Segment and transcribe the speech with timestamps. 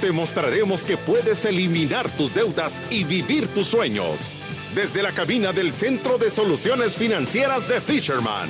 [0.00, 4.16] te mostraremos que puedes eliminar tus deudas y vivir tus sueños.
[4.74, 8.48] Desde la cabina del Centro de Soluciones Financieras de Fisherman.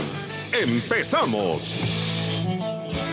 [0.53, 1.77] ¡Empezamos!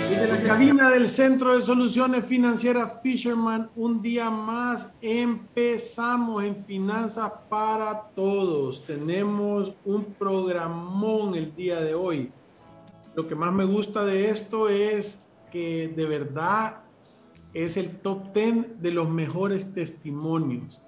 [0.10, 7.32] Desde la cabina del Centro de Soluciones Financieras Fisherman, un día más empezamos en Finanzas
[7.50, 8.86] para Todos.
[8.86, 12.32] Tenemos un programón el día de hoy.
[13.16, 16.82] Lo que más me gusta de esto es que de verdad
[17.54, 20.82] es el top 10 de los mejores testimonios.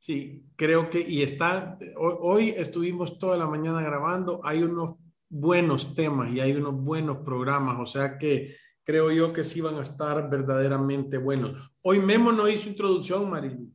[0.05, 6.31] Sí, creo que, y está, hoy, estuvimos toda la mañana grabando, hay unos buenos temas
[6.31, 10.29] y hay unos buenos programas, o sea que creo yo que sí van a estar
[10.29, 11.57] verdaderamente buenos.
[11.81, 13.73] Hoy Memo no hizo introducción, Marilu.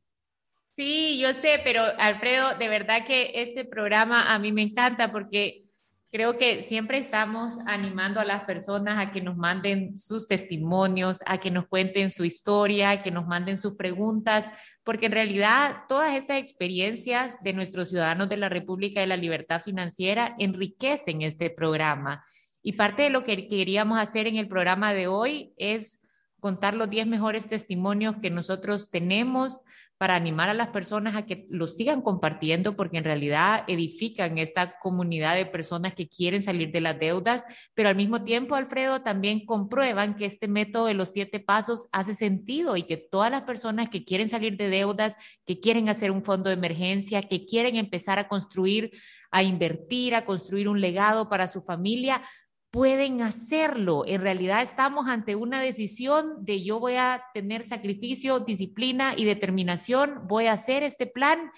[0.70, 5.64] Sí, yo sé, pero Alfredo, de verdad que este programa a mí me encanta porque
[6.12, 11.38] Creo que siempre estamos animando a las personas a que nos manden sus testimonios, a
[11.38, 14.50] que nos cuenten su historia, a que nos manden sus preguntas,
[14.82, 19.62] porque en realidad todas estas experiencias de nuestros ciudadanos de la República de la Libertad
[19.62, 22.25] Financiera enriquecen este programa.
[22.60, 26.00] Y parte de lo que queríamos hacer en el programa de hoy es
[26.41, 29.60] contar los 10 mejores testimonios que nosotros tenemos
[30.00, 34.78] para animar a las personas a que lo sigan compartiendo, porque en realidad edifican esta
[34.78, 37.44] comunidad de personas que quieren salir de las deudas,
[37.74, 42.14] pero al mismo tiempo, Alfredo, también comprueban que este método de los siete pasos hace
[42.14, 46.24] sentido y que todas las personas que quieren salir de deudas, que quieren hacer un
[46.24, 48.92] fondo de emergencia, que quieren empezar a construir,
[49.30, 52.22] a invertir, a construir un legado para su familia,
[52.70, 54.04] pueden hacerlo.
[54.06, 60.26] En realidad estamos ante una decisión de yo voy a tener sacrificio, disciplina y determinación,
[60.28, 61.50] voy a hacer este plan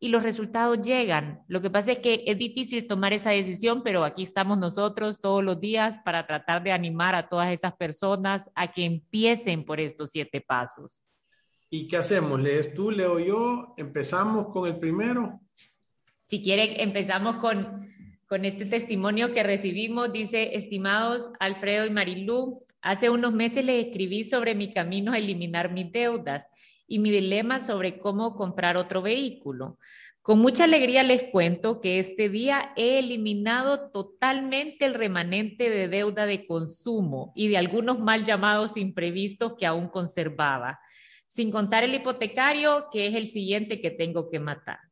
[0.00, 1.42] y los resultados llegan.
[1.48, 5.42] Lo que pasa es que es difícil tomar esa decisión, pero aquí estamos nosotros todos
[5.42, 10.10] los días para tratar de animar a todas esas personas a que empiecen por estos
[10.10, 11.00] siete pasos.
[11.70, 12.40] ¿Y qué hacemos?
[12.40, 13.74] ¿Lees tú, leo yo?
[13.76, 15.40] ¿Empezamos con el primero?
[16.26, 17.87] Si quieren, empezamos con
[18.28, 20.12] con este testimonio que recibimos.
[20.12, 25.72] Dice, estimados Alfredo y Marilú, hace unos meses les escribí sobre mi camino a eliminar
[25.72, 26.46] mis deudas
[26.86, 29.78] y mi dilema sobre cómo comprar otro vehículo.
[30.20, 36.26] Con mucha alegría les cuento que este día he eliminado totalmente el remanente de deuda
[36.26, 40.80] de consumo y de algunos mal llamados imprevistos que aún conservaba,
[41.26, 44.87] sin contar el hipotecario, que es el siguiente que tengo que matar.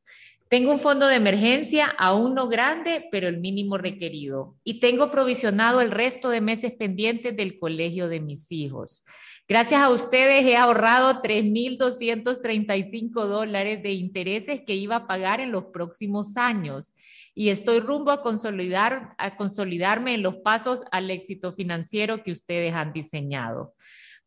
[0.48, 4.54] Tengo un fondo de emergencia, aún no grande, pero el mínimo requerido.
[4.62, 9.02] Y tengo provisionado el resto de meses pendientes del colegio de mis hijos.
[9.48, 15.64] Gracias a ustedes he ahorrado 3.235 dólares de intereses que iba a pagar en los
[15.72, 16.94] próximos años.
[17.34, 22.72] Y estoy rumbo a, consolidar, a consolidarme en los pasos al éxito financiero que ustedes
[22.72, 23.74] han diseñado.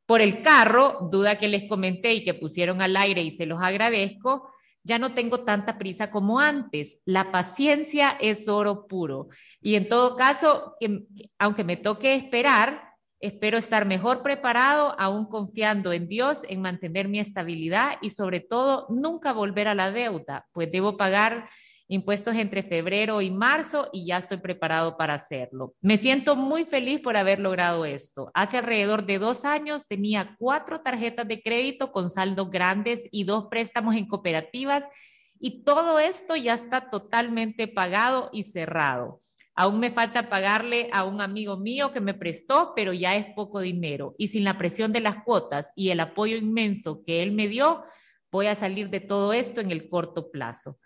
[0.06, 3.64] Por el carro, duda que les comenté y que pusieron al aire y se los
[3.64, 4.50] agradezco
[4.84, 7.00] ya no tengo tanta prisa como antes.
[7.06, 9.28] La paciencia es oro puro.
[9.62, 10.76] Y en todo caso,
[11.38, 12.90] aunque me toque esperar,
[13.20, 18.88] espero estar mejor preparado, aún confiando en Dios, en mantener mi estabilidad y sobre todo
[18.90, 21.50] nunca volver a la deuda, pues debo pagar
[21.90, 25.74] impuestos entre febrero y marzo y ya estoy preparado para hacerlo.
[25.82, 28.32] Me siento muy feliz por haber logrado esto.
[28.36, 33.48] Hace alrededor de dos años tenía cuatro tarjetas de crédito con saldos grandes y dos
[33.48, 34.84] préstamos en cooperativas
[35.40, 39.20] y todo esto ya está totalmente pagado y cerrado.
[39.56, 43.60] Aún me falta pagarle a un amigo mío que me prestó, pero ya es poco
[43.60, 44.16] dinero.
[44.18, 47.84] Y sin la presión de las cuotas y el apoyo inmenso que él me dio,
[48.32, 50.78] voy a salir de todo esto en el corto plazo.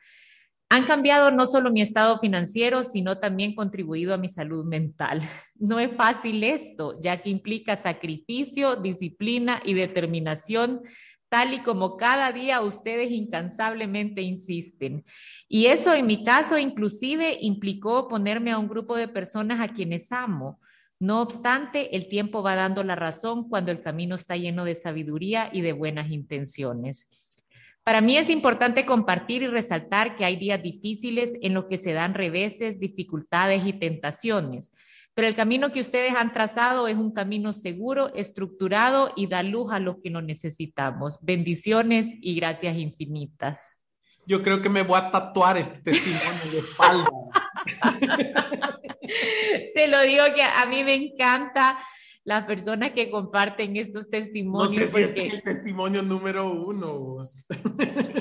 [0.74, 5.22] Han cambiado no solo mi estado financiero, sino también contribuido a mi salud mental.
[5.56, 10.81] No es fácil esto, ya que implica sacrificio, disciplina y determinación
[11.30, 15.06] tal y como cada día ustedes incansablemente insisten.
[15.48, 20.12] Y eso en mi caso inclusive implicó ponerme a un grupo de personas a quienes
[20.12, 20.60] amo.
[21.00, 25.50] No obstante, el tiempo va dando la razón cuando el camino está lleno de sabiduría
[25.54, 27.08] y de buenas intenciones.
[27.84, 31.94] Para mí es importante compartir y resaltar que hay días difíciles en los que se
[31.94, 34.72] dan reveses, dificultades y tentaciones
[35.16, 39.72] pero el camino que ustedes han trazado es un camino seguro, estructurado y da luz
[39.72, 41.20] a los que lo necesitamos.
[41.22, 43.78] Bendiciones y gracias infinitas.
[44.26, 47.10] Yo creo que me voy a tatuar este testimonio de espalda.
[49.74, 51.78] Se lo digo que a mí me encanta
[52.25, 54.75] las personas que comparten estos testimonios.
[54.75, 57.18] No sé si este es el testimonio número uno.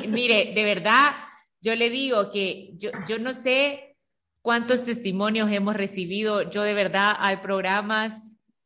[0.08, 1.12] Mire, de verdad,
[1.60, 3.96] yo le digo que yo, yo no sé
[4.40, 6.50] cuántos testimonios hemos recibido.
[6.50, 8.12] Yo de verdad hay programas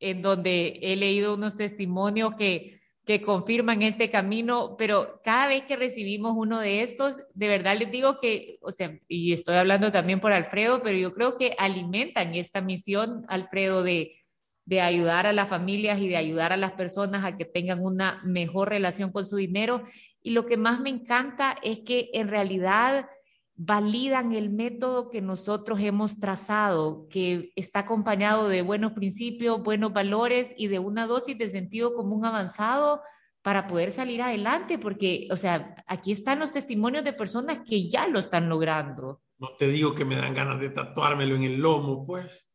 [0.00, 5.76] en donde he leído unos testimonios que, que confirman este camino, pero cada vez que
[5.76, 10.20] recibimos uno de estos, de verdad les digo que, o sea, y estoy hablando también
[10.20, 14.25] por Alfredo, pero yo creo que alimentan esta misión, Alfredo, de,
[14.66, 18.20] de ayudar a las familias y de ayudar a las personas a que tengan una
[18.24, 19.84] mejor relación con su dinero.
[20.22, 23.08] Y lo que más me encanta es que en realidad
[23.54, 30.52] validan el método que nosotros hemos trazado, que está acompañado de buenos principios, buenos valores
[30.56, 33.00] y de una dosis de sentido común avanzado
[33.42, 38.08] para poder salir adelante, porque, o sea, aquí están los testimonios de personas que ya
[38.08, 39.22] lo están logrando.
[39.38, 42.50] No te digo que me dan ganas de tatuármelo en el lomo, pues.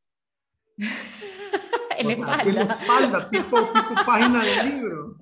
[2.01, 3.29] en, la espalda.
[3.29, 5.17] tipo, tipo página de libro.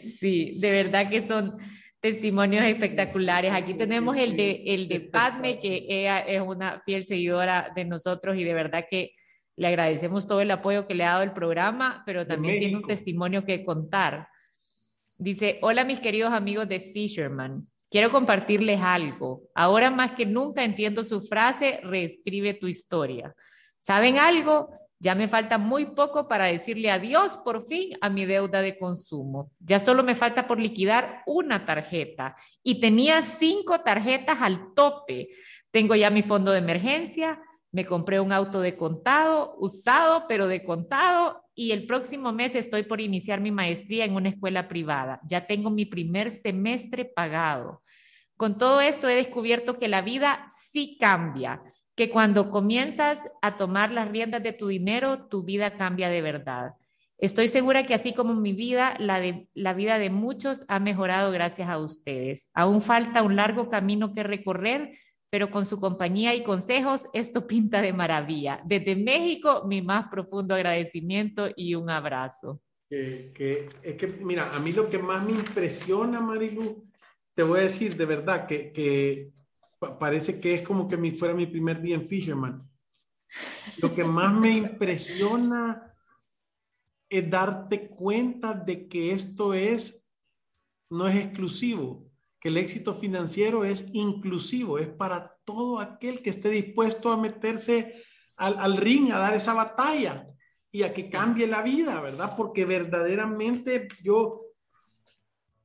[0.00, 1.58] Sí, de verdad que son
[2.00, 3.52] testimonios espectaculares.
[3.52, 8.36] Aquí tenemos el de, el de Padme, que ella es una fiel seguidora de nosotros
[8.36, 9.12] y de verdad que
[9.56, 12.86] le agradecemos todo el apoyo que le ha dado el programa, pero también tiene un
[12.86, 14.28] testimonio que contar.
[15.18, 19.42] Dice, hola mis queridos amigos de Fisherman, quiero compartirles algo.
[19.54, 23.34] Ahora más que nunca entiendo su frase, reescribe tu historia.
[23.78, 24.70] ¿Saben algo?
[25.02, 29.50] Ya me falta muy poco para decirle adiós por fin a mi deuda de consumo.
[29.58, 35.30] Ya solo me falta por liquidar una tarjeta y tenía cinco tarjetas al tope.
[35.70, 37.40] Tengo ya mi fondo de emergencia,
[37.72, 42.82] me compré un auto de contado, usado, pero de contado, y el próximo mes estoy
[42.82, 45.20] por iniciar mi maestría en una escuela privada.
[45.24, 47.82] Ya tengo mi primer semestre pagado.
[48.36, 51.62] Con todo esto he descubierto que la vida sí cambia
[52.00, 56.72] que cuando comienzas a tomar las riendas de tu dinero, tu vida cambia de verdad.
[57.18, 61.30] Estoy segura que así como mi vida, la, de, la vida de muchos ha mejorado
[61.30, 62.48] gracias a ustedes.
[62.54, 64.96] Aún falta un largo camino que recorrer,
[65.28, 68.62] pero con su compañía y consejos, esto pinta de maravilla.
[68.64, 72.62] Desde México, mi más profundo agradecimiento y un abrazo.
[72.88, 76.82] Que, es que, mira, a mí lo que más me impresiona, Marilu,
[77.34, 79.32] te voy a decir de verdad que, que
[79.80, 82.68] parece que es como que mi, fuera mi primer día en Fisherman.
[83.78, 85.94] Lo que más me impresiona
[87.08, 90.06] es darte cuenta de que esto es,
[90.90, 96.48] no es exclusivo, que el éxito financiero es inclusivo, es para todo aquel que esté
[96.50, 98.02] dispuesto a meterse
[98.36, 100.26] al, al ring, a dar esa batalla
[100.70, 102.34] y a que cambie la vida, ¿verdad?
[102.36, 104.42] Porque verdaderamente yo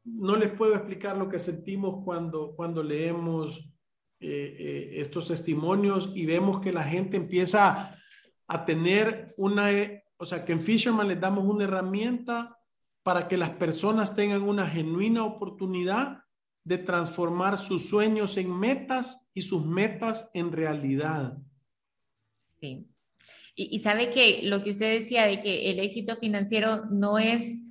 [0.03, 3.74] no les puedo explicar lo que sentimos cuando, cuando leemos
[4.19, 7.99] eh, eh, estos testimonios y vemos que la gente empieza
[8.47, 12.57] a tener una, eh, o sea, que en Fisherman les damos una herramienta
[13.03, 16.23] para que las personas tengan una genuina oportunidad
[16.63, 21.37] de transformar sus sueños en metas y sus metas en realidad.
[22.37, 22.87] Sí.
[23.53, 27.64] Y, y sabe que lo que usted decía de que el éxito financiero no es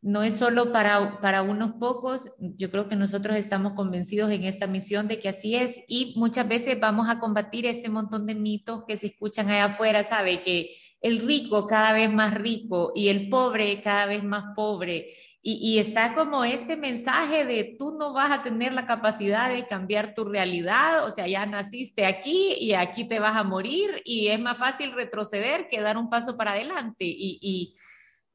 [0.00, 4.66] no es solo para, para unos pocos, yo creo que nosotros estamos convencidos en esta
[4.66, 8.84] misión de que así es y muchas veces vamos a combatir este montón de mitos
[8.84, 10.42] que se escuchan allá afuera, ¿sabe?
[10.42, 15.08] Que el rico cada vez más rico y el pobre cada vez más pobre.
[15.40, 20.14] Y, está como este mensaje de tú no vas a tener la capacidad de cambiar
[20.14, 24.38] tu realidad, o sea, ya naciste aquí y aquí te vas a morir y es
[24.38, 27.06] más fácil retroceder que dar un paso para adelante.
[27.06, 27.74] Y, y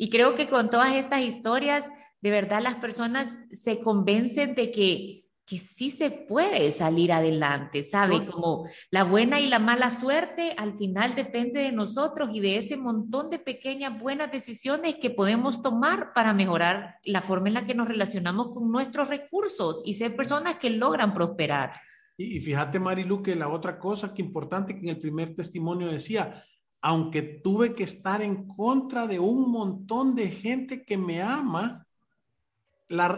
[0.10, 1.90] creo que con todas estas historias,
[2.22, 8.26] de verdad las personas se convencen de que que sí se puede salir adelante, ¿sabe?
[8.26, 12.78] Como la buena y la mala suerte al final depende de nosotros y de ese
[12.78, 17.76] montón de pequeñas buenas decisiones que podemos tomar para mejorar la forma en la que
[17.76, 21.74] nos relacionamos con nuestros recursos y ser personas que logran prosperar.
[22.16, 26.46] Y, fíjate, Marilu, que la otra cosa que importante que en el primer testimonio decía,
[26.84, 31.88] aunque tuve que estar en contra de un montón de gente que me ama,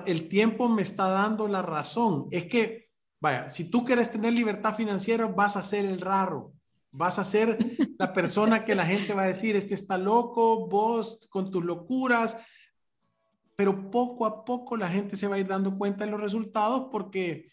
[0.06, 2.28] el tiempo me está dando la razón.
[2.30, 6.54] Es que, vaya, si tú quieres tener libertad financiera, vas a ser el raro.
[6.92, 11.28] Vas a ser la persona que la gente va a decir, este está loco, vos
[11.32, 12.38] con tus locuras.
[13.56, 16.90] Pero poco a poco la gente se va a ir dando cuenta de los resultados
[16.92, 17.50] porque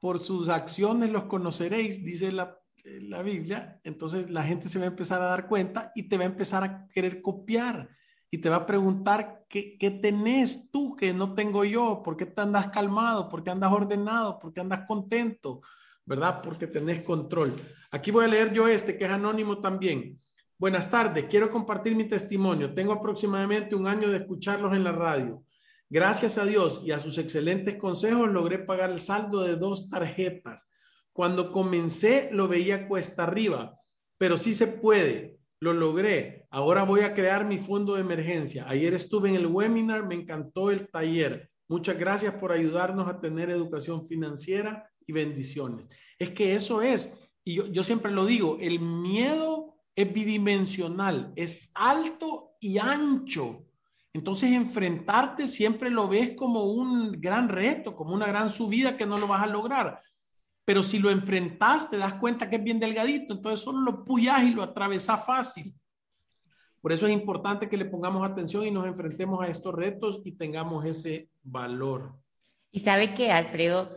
[0.00, 2.58] por sus acciones los conoceréis, dice la,
[3.02, 3.80] la Biblia.
[3.84, 6.64] Entonces la gente se va a empezar a dar cuenta y te va a empezar
[6.64, 7.88] a querer copiar
[8.30, 12.26] y te va a preguntar qué, qué tenés tú que no tengo yo, por qué
[12.26, 15.60] te andas calmado, por qué andas ordenado, por qué andas contento,
[16.04, 16.40] ¿verdad?
[16.42, 17.54] Porque tenés control.
[17.90, 20.20] Aquí voy a leer yo este, que es anónimo también.
[20.58, 22.74] Buenas tardes, quiero compartir mi testimonio.
[22.74, 25.44] Tengo aproximadamente un año de escucharlos en la radio.
[25.88, 30.68] Gracias a Dios y a sus excelentes consejos logré pagar el saldo de dos tarjetas.
[31.16, 33.80] Cuando comencé lo veía cuesta arriba,
[34.18, 36.46] pero sí se puede lo logré.
[36.50, 38.68] Ahora voy a crear mi fondo de emergencia.
[38.68, 41.50] Ayer estuve en el webinar, me encantó el taller.
[41.68, 45.86] Muchas gracias por ayudarnos a tener educación financiera y bendiciones.
[46.18, 52.56] Es que eso es, y yo, siempre lo digo, el miedo es bidimensional, es alto
[52.60, 53.64] y ancho.
[54.12, 59.16] Entonces enfrentarte siempre lo ves como un gran reto, como una gran subida que no
[59.16, 60.02] lo vas a lograr
[60.66, 64.42] pero si lo enfrentas, te das cuenta que es bien delgadito, entonces solo lo puyas
[64.42, 65.72] y lo atravesas fácil.
[66.80, 70.32] Por eso es importante que le pongamos atención y nos enfrentemos a estos retos y
[70.32, 72.16] tengamos ese valor.
[72.72, 73.92] Y sabe que, Alfredo,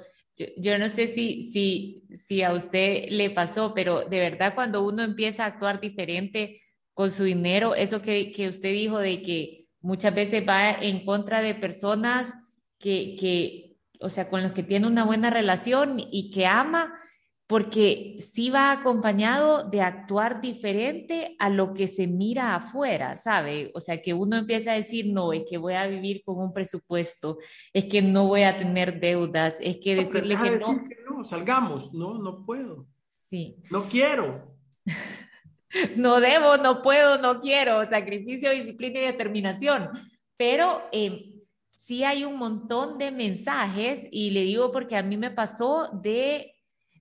[0.57, 5.01] yo, no sé si, si, si a usted le pasó, pero de verdad cuando uno
[5.01, 6.61] empieza a actuar diferente
[6.93, 11.41] con su dinero, eso que, que usted dijo de que muchas veces va en contra
[11.41, 12.31] de personas
[12.77, 13.68] que, que
[14.00, 16.94] o sea, con los que tiene una buena relación y que ama,
[17.50, 23.72] porque sí va acompañado de actuar diferente a lo que se mira afuera, ¿sabe?
[23.74, 26.53] O sea, que uno empieza a decir, no, es que voy a vivir con un
[26.53, 27.39] presupuesto,
[27.74, 30.88] es que no voy a tener deudas, es que decirle que, decir no.
[30.88, 31.24] que no.
[31.24, 32.86] Salgamos, no, no puedo.
[33.13, 33.58] Sí.
[33.72, 34.56] No quiero.
[35.96, 39.89] no debo, no puedo, no quiero, sacrificio, disciplina y determinación.
[40.38, 41.38] Pero eh,
[41.89, 46.53] sí hay un montón de mensajes y le digo porque a mí me pasó de,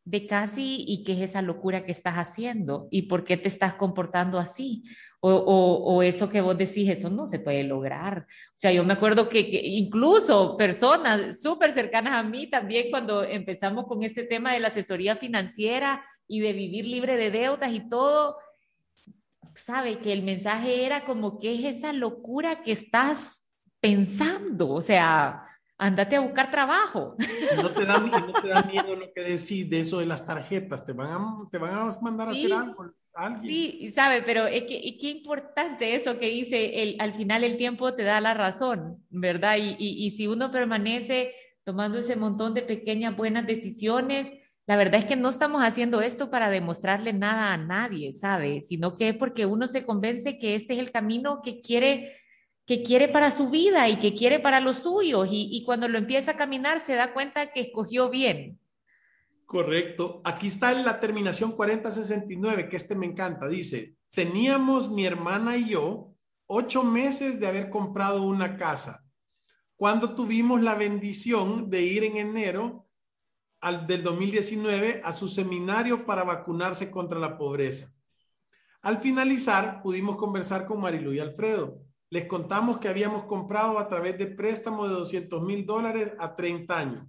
[0.02, 2.88] de casi, ¿y qué es esa locura que estás haciendo?
[2.90, 4.84] ¿Y por qué te estás comportando así?
[5.20, 8.20] O, o, eso que vos decís, eso no se puede lograr.
[8.20, 13.24] O sea, yo me acuerdo que, que incluso personas súper cercanas a mí también cuando
[13.24, 17.86] empezamos con este tema de la asesoría financiera y de vivir libre de deudas y
[17.90, 18.38] todo,
[19.54, 23.44] sabe que el mensaje era como, ¿qué es esa locura que estás
[23.80, 25.44] pensando, o sea,
[25.76, 27.16] andate a buscar trabajo.
[27.56, 30.84] No te da, no te da miedo lo que decís de eso de las tarjetas,
[30.84, 32.92] te van a, te van a mandar a hacer algo.
[33.14, 33.52] Alguien.
[33.52, 37.94] Sí, sabe, pero es que, qué importante eso que dice, el, al final el tiempo
[37.94, 39.56] te da la razón, ¿verdad?
[39.56, 41.32] Y, y, y si uno permanece
[41.64, 44.32] tomando ese montón de pequeñas buenas decisiones,
[44.68, 48.60] la verdad es que no estamos haciendo esto para demostrarle nada a nadie, ¿sabe?
[48.60, 52.14] Sino que es porque uno se convence que este es el camino que quiere
[52.68, 56.32] que quiere para su vida y que quiere para los suyos y, cuando lo empieza
[56.32, 58.60] a caminar se da cuenta que escogió bien.
[59.46, 60.20] Correcto.
[60.22, 63.48] Aquí está la terminación 4069, que este me encanta.
[63.48, 66.12] Dice, teníamos mi hermana y yo
[66.46, 69.02] ocho meses de haber comprado una casa.
[69.76, 72.86] Cuando tuvimos la bendición de ir en enero
[73.62, 77.94] al, del 2019 a su seminario para vacunarse contra la pobreza.
[78.82, 84.16] Al finalizar, pudimos conversar con Marilu y Alfredo les contamos que habíamos comprado a través
[84.18, 87.06] de préstamo de 200 mil dólares a 30 años.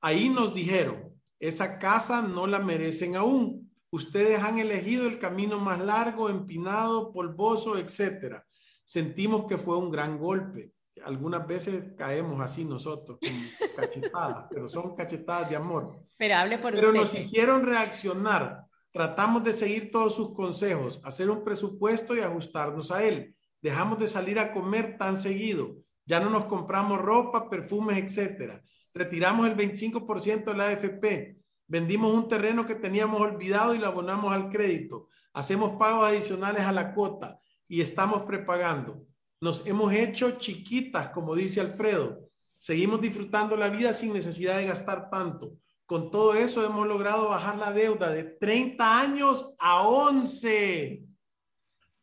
[0.00, 3.72] Ahí nos dijeron, esa casa no la merecen aún.
[3.90, 8.44] Ustedes han elegido el camino más largo, empinado, polvoso, etcétera.
[8.84, 10.72] Sentimos que fue un gran golpe.
[11.04, 13.18] Algunas veces caemos así nosotros,
[13.76, 16.00] cachetadas, pero son cachetadas de amor.
[16.16, 21.42] Pero hable por Pero nos hicieron reaccionar Tratamos de seguir todos sus consejos, hacer un
[21.42, 23.33] presupuesto y ajustarnos a él.
[23.64, 25.76] Dejamos de salir a comer tan seguido.
[26.04, 28.62] Ya no nos compramos ropa, perfumes, etcétera.
[28.92, 31.38] Retiramos el 25% de la AFP.
[31.66, 35.08] Vendimos un terreno que teníamos olvidado y lo abonamos al crédito.
[35.32, 39.06] Hacemos pagos adicionales a la cuota y estamos prepagando.
[39.40, 42.20] Nos hemos hecho chiquitas, como dice Alfredo.
[42.58, 45.54] Seguimos disfrutando la vida sin necesidad de gastar tanto.
[45.86, 51.13] Con todo eso hemos logrado bajar la deuda de 30 años a 11.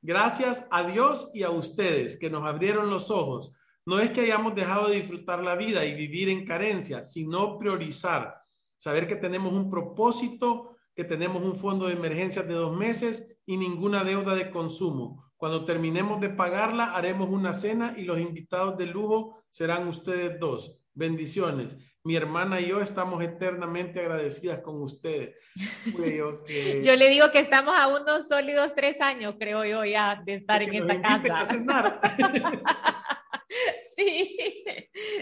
[0.03, 3.53] Gracias a Dios y a ustedes que nos abrieron los ojos.
[3.85, 8.35] No es que hayamos dejado de disfrutar la vida y vivir en carencia, sino priorizar.
[8.77, 13.57] Saber que tenemos un propósito, que tenemos un fondo de emergencias de dos meses y
[13.57, 15.31] ninguna deuda de consumo.
[15.37, 20.79] Cuando terminemos de pagarla, haremos una cena y los invitados de lujo serán ustedes dos.
[20.95, 25.35] Bendiciones mi hermana y yo estamos eternamente agradecidas con ustedes.
[26.83, 30.63] Yo le digo que estamos a unos sólidos tres años, creo yo, ya de estar
[30.63, 31.45] en esa casa.
[33.95, 34.37] sí,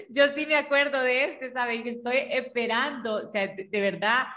[0.09, 1.83] yo sí me acuerdo de este, ¿saben?
[1.83, 4.27] Que estoy esperando, o sea, de verdad,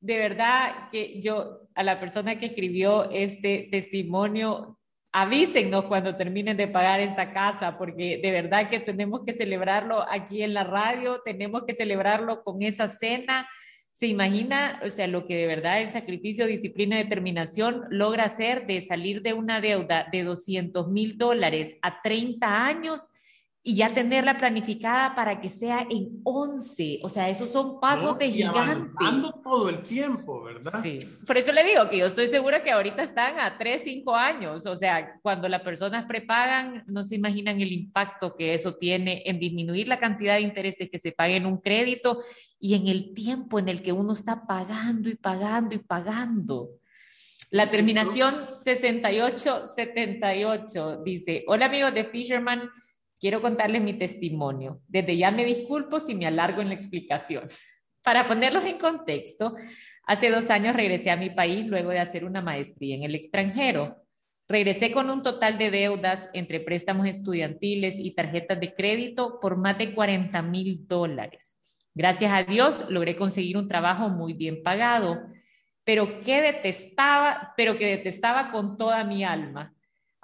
[0.00, 4.78] de verdad que yo, a la persona que escribió este testimonio,
[5.14, 10.42] avísennos cuando terminen de pagar esta casa, porque de verdad que tenemos que celebrarlo aquí
[10.42, 13.48] en la radio, tenemos que celebrarlo con esa cena.
[13.92, 18.66] ¿Se imagina, o sea, lo que de verdad el sacrificio, disciplina y determinación logra hacer
[18.66, 23.00] de salir de una deuda de 200 mil dólares a 30 años
[23.66, 27.00] y ya tenerla planificada para que sea en 11.
[27.02, 28.88] O sea, esos son pasos de gigante.
[29.42, 30.82] todo el tiempo, ¿verdad?
[30.82, 30.98] Sí.
[31.26, 34.66] Por eso le digo que yo estoy segura que ahorita están a 3, 5 años.
[34.66, 39.40] O sea, cuando las personas prepagan, no se imaginan el impacto que eso tiene en
[39.40, 42.22] disminuir la cantidad de intereses que se paga en un crédito
[42.60, 46.68] y en el tiempo en el que uno está pagando y pagando y pagando.
[47.50, 52.68] La terminación 6878 dice, hola amigos de Fisherman,
[53.24, 54.82] quiero contarles mi testimonio.
[54.86, 57.44] Desde ya me disculpo si me alargo en la explicación.
[58.02, 59.56] Para ponerlos en contexto,
[60.06, 63.96] hace dos años regresé a mi país luego de hacer una maestría en el extranjero.
[64.46, 69.78] Regresé con un total de deudas entre préstamos estudiantiles y tarjetas de crédito por más
[69.78, 71.58] de 40 mil dólares.
[71.94, 75.22] Gracias a Dios logré conseguir un trabajo muy bien pagado,
[75.82, 79.73] pero que detestaba, pero que detestaba con toda mi alma.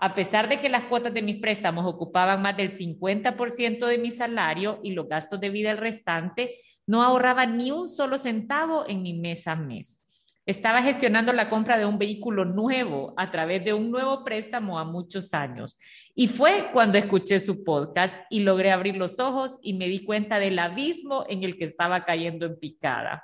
[0.02, 4.10] A pesar de que las cuotas de mis préstamos ocupaban más del 50% de mi
[4.10, 9.02] salario y los gastos de vida el restante, no ahorraba ni un solo centavo en
[9.02, 10.00] mi mes a mes.
[10.46, 14.84] Estaba gestionando la compra de un vehículo nuevo a través de un nuevo préstamo a
[14.84, 15.78] muchos años.
[16.14, 20.38] Y fue cuando escuché su podcast y logré abrir los ojos y me di cuenta
[20.38, 23.22] del abismo en el que estaba cayendo en picada.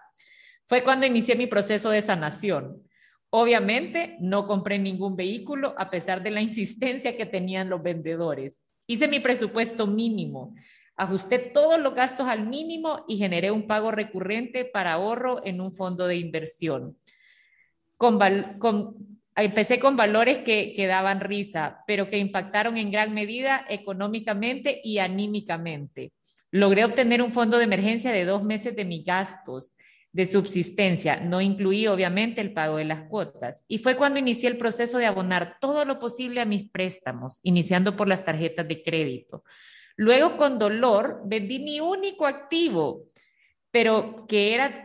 [0.67, 2.86] Fue cuando inicié mi proceso de sanación.
[3.39, 8.63] Obviamente no compré ningún vehículo a pesar de la insistencia que tenían los vendedores.
[8.87, 10.55] Hice mi presupuesto mínimo,
[10.97, 15.75] ajusté todos los gastos al mínimo y generé un pago recurrente para ahorro en un
[15.75, 16.97] fondo de inversión.
[19.37, 24.97] empecé con valores que, que daban risa, pero que impactaron en gran medida económicamente y
[24.97, 26.15] anímicamente.
[26.51, 29.76] Logré obtener un fondo de emergencia de dos meses de mis gastos
[30.17, 31.21] de subsistencia.
[31.21, 33.67] No incluí, obviamente, el pago de las cuotas.
[33.69, 37.97] Y fue cuando inicié el proceso de abonar todo lo posible a mis préstamos, iniciando
[37.97, 39.45] por las tarjetas de crédito.
[39.95, 43.05] Luego, con dolor, vendí mi único activo,
[43.71, 44.83] pero que era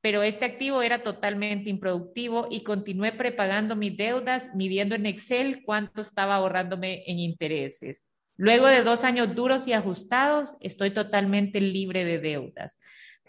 [0.00, 6.00] pero este activo era totalmente improductivo y continué prepagando mis deudas, midiendo en Excel cuánto
[6.00, 8.06] estaba ahorrándome en intereses.
[8.36, 12.78] Luego de dos años duros y ajustados, estoy totalmente libre de deudas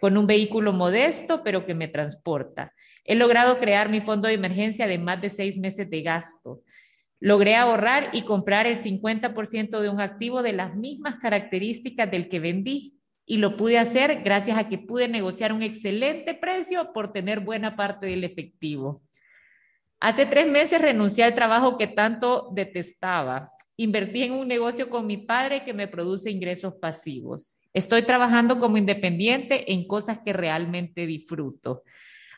[0.06, 2.72] con un vehículo modesto, pero que me transporta.
[3.06, 6.62] He logrado crear mi fondo de emergencia de más de seis meses de gasto.
[7.20, 12.40] Logré ahorrar y comprar el 50% de un activo de las mismas características del que
[12.40, 13.00] vendí.
[13.26, 17.76] Y lo pude hacer gracias a que pude negociar un excelente precio por tener buena
[17.76, 19.02] parte del efectivo.
[20.00, 23.54] Hace tres meses renuncié al trabajo que tanto detestaba.
[23.76, 27.58] Invertí en un negocio con mi padre que me produce ingresos pasivos.
[27.76, 31.84] Estoy trabajando como independiente en cosas que realmente disfruto.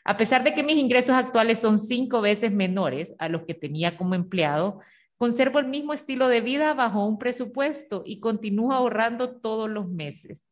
[0.02, 3.96] A pesar de que mis ingresos actuales son cinco veces menores a los que tenía
[3.96, 4.80] como empleado,
[5.16, 10.44] conservo el mismo estilo de vida bajo un presupuesto y continúo ahorrando todos los meses.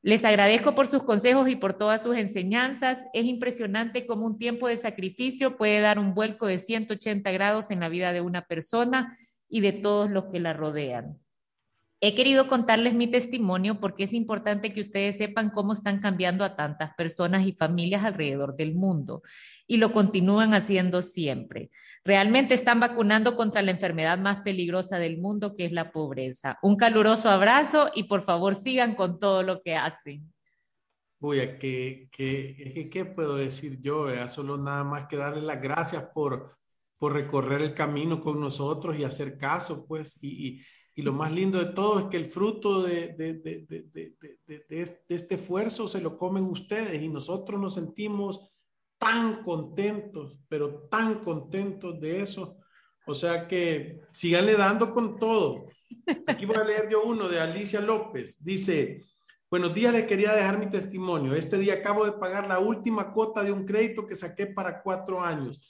[0.00, 3.04] Les agradezco por sus consejos y por todas sus enseñanzas.
[3.12, 7.80] Es impresionante cómo un tiempo de sacrificio puede dar un vuelco de 180 grados en
[7.80, 9.18] la vida de una persona
[9.50, 11.21] y de todos los que la rodean.
[12.04, 16.56] He querido contarles mi testimonio porque es importante que ustedes sepan cómo están cambiando a
[16.56, 19.22] tantas personas y familias alrededor del mundo
[19.68, 21.70] y lo continúan haciendo siempre.
[22.04, 26.58] Realmente están vacunando contra la enfermedad más peligrosa del mundo, que es la pobreza.
[26.60, 30.32] Un caluroso abrazo y por favor sigan con todo lo que hacen.
[31.20, 34.08] Uy, ¿qué, qué, qué puedo decir yo?
[34.26, 36.56] Solo nada más que darle las gracias por,
[36.98, 41.58] por recorrer el camino con nosotros y hacer caso, pues, y, y, lo más lindo
[41.58, 43.66] de todo es que el fruto de, de, de,
[44.68, 48.50] de, este esfuerzo se lo comen ustedes y nosotros nos sentimos
[48.98, 52.56] tan contentos, pero tan contentos de eso.
[53.06, 55.66] O sea que síganle dando con todo.
[56.26, 58.42] Aquí voy a leer yo uno de Alicia López.
[58.44, 59.02] Dice,
[59.52, 61.34] Buenos días, les quería dejar mi testimonio.
[61.34, 65.20] Este día acabo de pagar la última cuota de un crédito que saqué para cuatro
[65.20, 65.60] años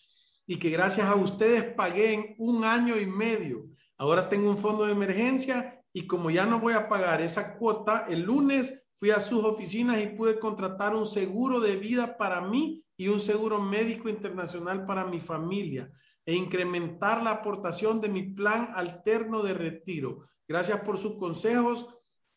[0.47, 3.67] y que gracias a ustedes pagué en un año y medio.
[4.03, 8.07] Ahora tengo un fondo de emergencia y como ya no voy a pagar esa cuota,
[8.09, 12.85] el lunes fui a sus oficinas y pude contratar un seguro de vida para mí
[12.97, 15.89] y un seguro médico internacional para mi familia
[16.27, 20.27] e incrementar la aportación de mi plan alterno de retiro.
[20.49, 21.87] Gracias por sus consejos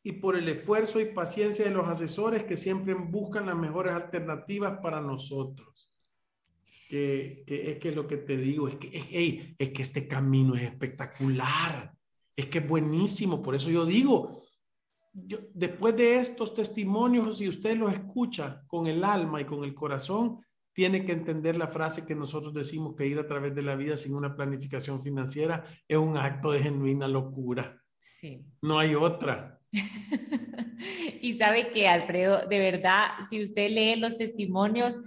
[0.04, 4.78] y por el esfuerzo y paciencia de los asesores que siempre buscan las mejores alternativas
[4.84, 5.75] para nosotros.
[6.90, 11.92] Que, es que lo que te digo es que, es que este camino es espectacular,
[12.36, 14.44] es que es buenísimo, por eso yo digo,
[15.12, 19.74] yo, después de estos testimonios, si usted los escucha con el alma y con el
[19.74, 20.46] corazón,
[20.76, 23.96] tiene que entender la frase que nosotros decimos que ir a través de la vida
[23.96, 27.82] sin una planificación financiera es un acto de genuina locura.
[27.98, 28.46] Sí.
[28.62, 29.62] No hay otra.
[31.22, 34.98] y sabe que, Alfredo, de verdad, si usted lee los testimonios,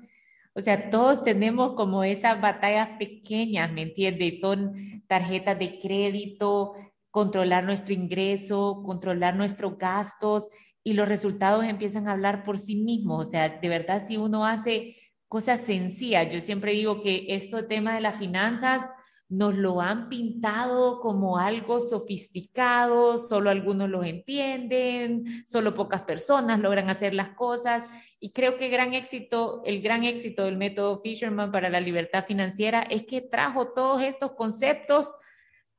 [0.59, 4.33] o sea, todos tenemos como esas batallas pequeñas, ¿me entiende?
[4.33, 4.75] Son
[5.07, 6.75] tarjetas de crédito,
[7.13, 10.49] controlar nuestro ingreso, controlar nuestros gastos
[10.83, 13.27] y los resultados empiezan a hablar por sí mismos.
[13.27, 14.97] O sea, de verdad, si uno hace
[15.29, 18.91] cosas sencillas, yo siempre digo que esto tema de las finanzas
[19.29, 26.89] nos lo han pintado como algo sofisticado, solo algunos lo entienden, solo pocas personas logran
[26.89, 27.85] hacer las cosas.
[28.21, 32.83] Y creo que gran éxito, el gran éxito del método Fisherman para la libertad financiera
[32.83, 35.15] es que trajo todos estos conceptos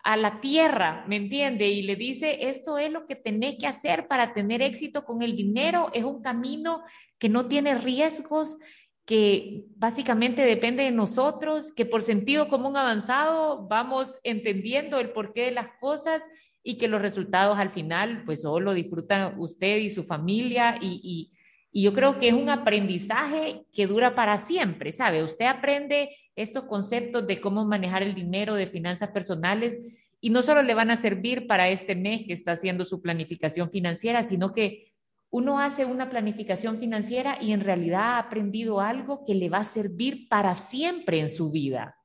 [0.03, 1.67] a la tierra, ¿me entiende?
[1.67, 5.35] Y le dice, esto es lo que tenés que hacer para tener éxito con el
[5.35, 6.83] dinero, es un camino
[7.17, 8.57] que no tiene riesgos,
[9.09, 15.51] que básicamente depende de nosotros, que por sentido común avanzado vamos entendiendo el porqué de
[15.51, 16.21] las cosas
[16.61, 21.31] y que los resultados al final, pues solo lo disfrutan usted y su familia y,
[21.73, 25.23] y, yo creo que es un aprendizaje que dura para siempre, ¿sabe?
[25.23, 29.79] Usted aprende estos conceptos de cómo manejar el dinero, de finanzas personales
[30.21, 33.71] y no solo le van a servir para este mes que está haciendo su planificación
[33.71, 34.85] financiera, sino que
[35.31, 39.63] uno hace una planificación financiera y en realidad ha aprendido algo que le va a
[39.63, 41.95] servir para siempre en su vida.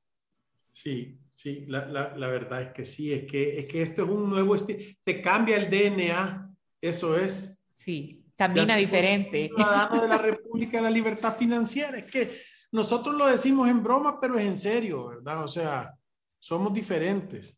[0.70, 1.86] Sí, sí, la,
[2.28, 5.56] verdad es que sí, es que, es que esto es un nuevo estilo, te cambia
[5.56, 7.56] el DNA, eso es.
[7.72, 9.48] Sí, camina diferente.
[9.48, 12.30] Ciudadano de la República de la Libertad Financiera, es que
[12.72, 15.44] nosotros lo decimos en broma, pero es en serio, ¿verdad?
[15.44, 15.94] O sea,
[16.38, 17.56] somos diferentes.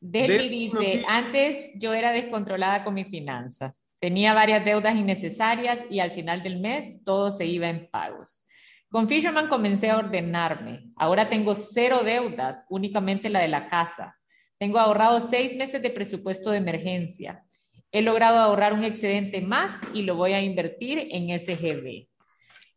[0.00, 3.84] Delby dice, antes yo era descontrolada con mis finanzas.
[4.00, 8.46] Tenía varias deudas innecesarias y al final del mes todo se iba en pagos.
[8.88, 10.90] Con Fisherman comencé a ordenarme.
[10.96, 14.16] Ahora tengo cero deudas, únicamente la de la casa.
[14.58, 17.44] Tengo ahorrado seis meses de presupuesto de emergencia.
[17.92, 22.08] He logrado ahorrar un excedente más y lo voy a invertir en SGB.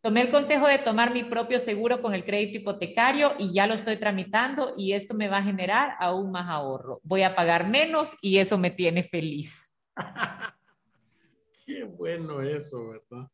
[0.02, 3.72] Tomé el consejo de tomar mi propio seguro con el crédito hipotecario y ya lo
[3.72, 7.00] estoy tramitando y esto me va a generar aún más ahorro.
[7.02, 9.72] Voy a pagar menos y eso me tiene feliz.
[11.64, 13.30] Qué bueno eso, ¿verdad?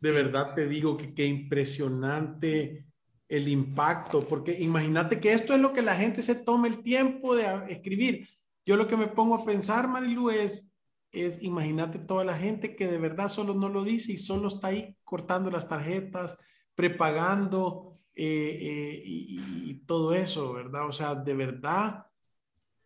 [0.00, 2.86] De verdad te digo que qué impresionante
[3.28, 7.34] el impacto, porque imagínate que esto es lo que la gente se toma el tiempo
[7.34, 8.28] de escribir.
[8.64, 10.72] Yo lo que me pongo a pensar, Marilu, es,
[11.10, 14.68] es imagínate toda la gente que de verdad solo no lo dice y solo está
[14.68, 16.38] ahí cortando las tarjetas,
[16.74, 20.86] prepagando eh, eh, y, todo eso, ¿verdad?
[20.86, 22.04] O sea, de verdad,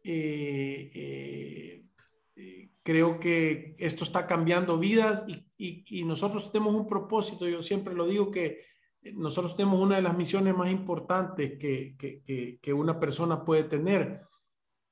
[0.05, 1.85] eh,
[2.85, 5.25] Creo que esto está cambiando vidas
[5.57, 7.47] y, nosotros tenemos un propósito.
[7.47, 8.65] Yo siempre lo digo que
[9.15, 11.97] nosotros tenemos una de las misiones más importantes que,
[12.61, 14.23] que, una persona puede tener,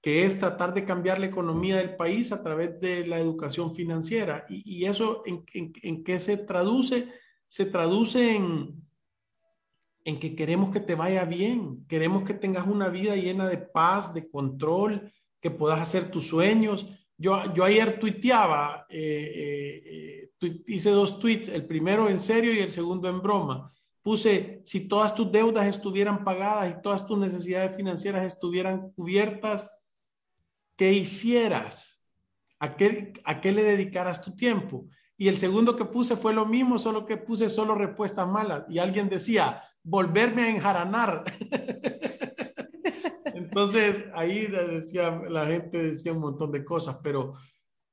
[0.00, 4.46] que es tratar de cambiar la economía del país a través de la educación financiera.
[4.48, 7.08] Y, eso en, en, qué se traduce?
[7.48, 8.84] Se traduce en,
[10.04, 14.14] en que queremos que te vaya bien, queremos que tengas una vida llena de paz,
[14.14, 16.86] de control, que puedas hacer tus sueños
[17.20, 23.10] yo, ayer tuiteaba, eh, eh, hice dos tweets, el primero en serio y el segundo
[23.10, 23.70] en broma.
[24.00, 29.70] Puse, si todas tus deudas estuvieran pagadas y todas tus necesidades financieras estuvieran cubiertas,
[30.76, 32.02] ¿qué hicieras?
[32.58, 34.86] ¿A qué, ¿A qué le dedicaras tu tiempo?
[35.18, 38.64] Y el segundo que puse fue lo mismo, solo que puse solo respuestas malas.
[38.70, 41.24] Y alguien decía, volverme a enjaranar.
[43.50, 47.34] Entonces, ahí decía, la gente decía un montón de cosas, pero,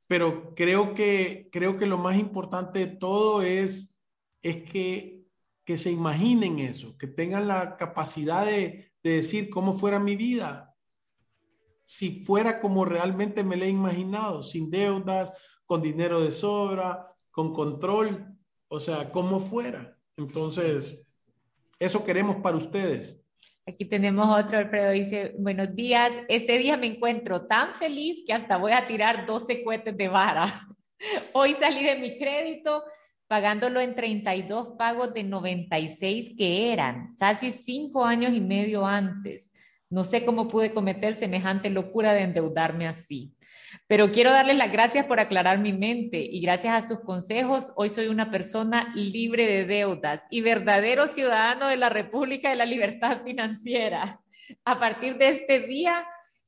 [0.06, 3.98] pero creo, que, creo que lo más importante de todo es,
[4.44, 5.24] es que,
[5.66, 10.76] que se imaginen eso, que tengan la capacidad de, de decir cómo fuera mi vida,
[11.84, 15.34] si fuera como realmente me la he imaginado, sin deudas,
[15.66, 18.28] con dinero de sobra, con control,
[18.68, 19.98] o sea, como fuera.
[20.18, 21.04] Entonces,
[21.80, 23.24] eso queremos para ustedes.
[23.68, 28.56] Aquí tenemos otro, Alfredo dice, buenos días, este día me encuentro tan feliz que hasta
[28.56, 30.46] voy a tirar 12 cohetes de vara.
[31.34, 32.86] Hoy salí de mi crédito
[33.28, 39.52] pagándolo en 32 pagos de 96 que eran, casi cinco años y medio antes.
[39.90, 43.34] No sé cómo pude cometer semejante locura de endeudarme así.
[43.88, 47.90] Pero quiero darles las gracias por aclarar mi mente y gracias a sus consejos hoy
[47.90, 53.24] soy una persona libre de deudas y verdadero ciudadano de la República de la Libertad
[53.24, 54.22] Financiera.
[54.64, 56.06] A partir de este día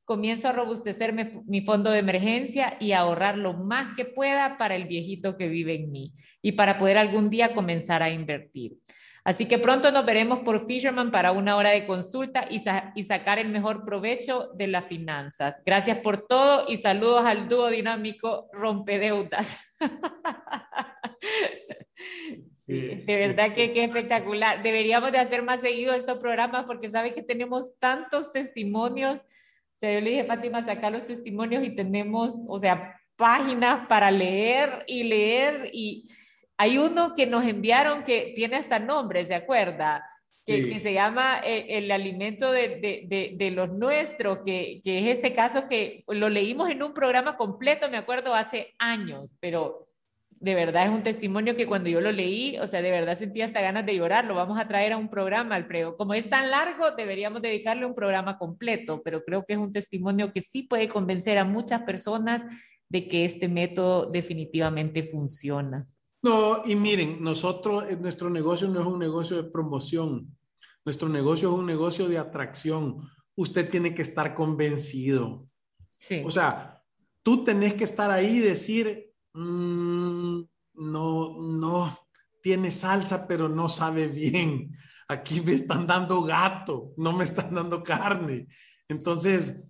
[0.09, 4.75] comienzo a robustecer mi, fondo de emergencia y a ahorrar lo más que pueda para
[4.75, 8.77] el viejito que vive en mí y para poder algún día comenzar a invertir.
[9.23, 12.59] Así que pronto nos veremos por Fisherman para una hora de consulta y,
[13.03, 15.61] sacar el mejor provecho de las finanzas.
[15.65, 19.65] Gracias por todo y saludos al dúo dinámico Rompedeudas.
[22.67, 24.63] de verdad que, que espectacular.
[24.63, 29.19] Deberíamos de hacer más seguido estos programas porque sabes que tenemos tantos testimonios.
[29.19, 34.11] O sea, yo le dije Fátima, sacar los testimonios y tenemos, o sea, páginas para
[34.11, 36.09] leer y leer y
[36.59, 40.05] hay uno que nos enviaron que tiene hasta nombre, ¿se acuerda?
[40.45, 46.03] Que, se llama eh, el, alimento de, los nuestros, que, que, es este caso que
[46.07, 49.87] lo leímos en un programa completo, me acuerdo, hace años, pero
[50.31, 53.41] de verdad es un testimonio que cuando yo lo leí, o sea, de verdad sentí
[53.41, 54.25] hasta ganas de llorar.
[54.25, 55.95] Lo vamos a traer a un programa, Alfredo.
[55.95, 60.33] Como es tan largo, deberíamos dedicarle un programa completo, pero creo que es un testimonio
[60.33, 62.43] que sí puede convencer a muchas personas
[62.89, 65.87] de que este método definitivamente funciona.
[66.21, 70.37] No, y miren, nosotros, eh, nuestro negocio no es un negocio de promoción,
[70.85, 73.09] nuestro negocio es un negocio de atracción.
[73.35, 75.47] Usted tiene que estar convencido.
[75.95, 76.21] Sí.
[76.25, 76.81] O sea,
[77.23, 80.41] tú tenés que estar ahí y decir, mm,
[80.73, 81.99] no, no,
[82.41, 84.75] tiene salsa, pero no sabe bien.
[85.07, 88.47] Aquí me están dando gato, no me están dando carne.
[88.87, 89.63] Entonces,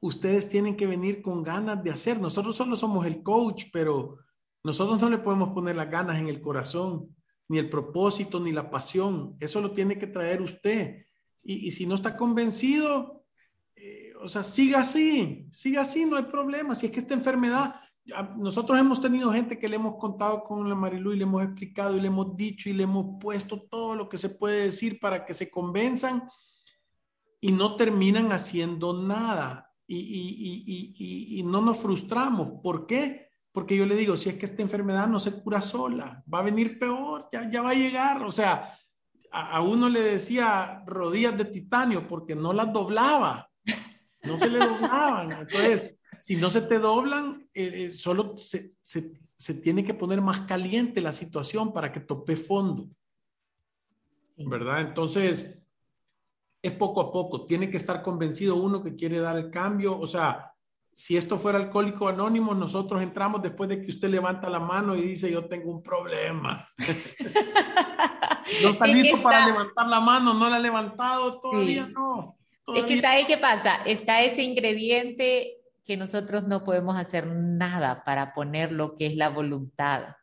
[0.00, 2.20] ustedes tienen que venir con ganas de hacer.
[2.20, 4.18] Nosotros solo somos el coach, pero
[4.64, 7.14] nosotros no le podemos poner las ganas en el corazón,
[7.48, 9.36] ni el propósito, ni la pasión.
[9.40, 11.04] Eso lo tiene que traer usted.
[11.42, 13.24] Y, si no está convencido,
[13.74, 16.76] eh, o sea, siga así, siga así, no hay problema.
[16.76, 17.74] Si es que esta enfermedad,
[18.36, 21.96] nosotros hemos tenido gente que le hemos contado con la Marilu y le hemos explicado
[21.96, 25.24] y le hemos dicho y le hemos puesto todo lo que se puede decir para
[25.24, 26.22] que se convenzan
[27.40, 29.68] y no terminan haciendo nada.
[29.88, 32.60] Y, y no nos frustramos.
[32.62, 33.31] ¿Por qué?
[33.52, 36.44] Porque yo le digo, si es que esta enfermedad no se cura sola, va a
[36.44, 38.22] venir peor, ya, ya va a llegar.
[38.22, 38.78] O sea,
[39.30, 43.50] a, uno le decía rodillas de titanio porque no las doblaba,
[44.22, 45.32] no se le doblaban.
[45.32, 50.22] Entonces, si no se te doblan, eh, eh, solo se, se, se, tiene que poner
[50.22, 52.88] más caliente la situación para que tope fondo.
[54.36, 54.80] ¿Verdad?
[54.80, 55.62] Entonces,
[56.62, 60.06] es poco a poco, tiene que estar convencido uno que quiere dar el cambio, o
[60.06, 60.51] sea,
[60.94, 65.02] si esto fuera alcohólico anónimo, nosotros entramos después de que usted levanta la mano y
[65.02, 66.68] dice, yo tengo un problema.
[68.62, 72.36] no está listo para levantar la mano, no la ha levantado, todavía no.
[72.74, 73.76] Es que ¿sabe qué pasa?
[73.84, 79.30] Está ese ingrediente que nosotros no podemos hacer nada para poner lo que es la
[79.30, 80.16] voluntad.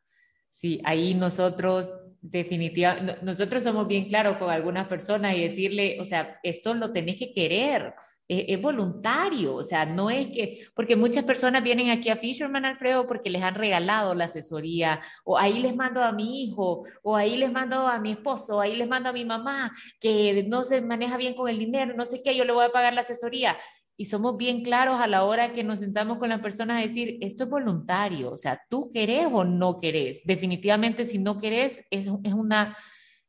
[0.48, 1.90] Sí, ahí nosotros
[2.22, 7.18] definitivamente, nosotros somos bien claros con algunas personas y decirle, o sea, esto lo tenés
[7.18, 7.94] que querer,
[8.30, 13.08] es, voluntario, o sea, no es que, porque muchas personas vienen aquí a Fisherman Alfredo
[13.08, 17.38] porque les han regalado la asesoría, o ahí les mando a mi hijo, o ahí
[17.38, 20.82] les mando a mi esposo, o ahí les mando a mi mamá que no se
[20.82, 23.58] maneja bien con el dinero, no sé qué, yo le voy a pagar la asesoría.
[23.98, 27.18] Y somos bien claros a la hora que nos sentamos con las personas a decir,
[27.22, 30.22] esto es voluntario, o sea, tú querés o no querés.
[30.24, 32.78] Definitivamente si no querés, es, es una